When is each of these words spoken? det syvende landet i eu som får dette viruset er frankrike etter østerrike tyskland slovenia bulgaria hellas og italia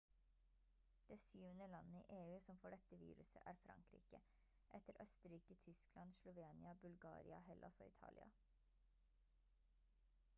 det 1.09 1.17
syvende 1.23 1.67
landet 1.73 2.01
i 2.09 2.13
eu 2.21 2.39
som 2.45 2.57
får 2.63 2.73
dette 2.75 2.97
viruset 3.01 3.45
er 3.51 3.59
frankrike 3.65 4.21
etter 4.79 4.97
østerrike 5.05 5.59
tyskland 5.67 6.17
slovenia 6.21 6.73
bulgaria 6.85 7.43
hellas 7.51 7.79
og 7.85 7.93
italia 7.93 8.31